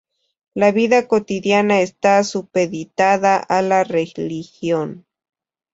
La 0.55 0.71
vida 0.71 1.07
cotidiana 1.07 1.81
está 1.81 2.23
supeditada 2.23 3.37
a 3.37 3.61
la 3.61 3.83
religión. 3.83 5.05